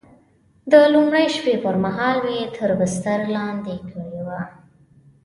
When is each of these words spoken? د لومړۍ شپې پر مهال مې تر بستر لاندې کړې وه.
د 0.71 0.73
لومړۍ 0.93 1.27
شپې 1.35 1.53
پر 1.63 1.75
مهال 1.83 2.17
مې 2.25 2.39
تر 2.55 2.69
بستر 2.79 3.19
لاندې 3.35 3.75
کړې 3.89 4.21
وه. 4.27 4.41